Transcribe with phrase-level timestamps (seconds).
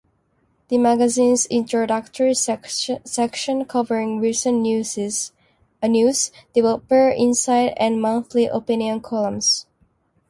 [0.69, 5.31] The magazine's introductory section covering recent news,
[6.55, 9.67] developer insights, and monthly opinion columns.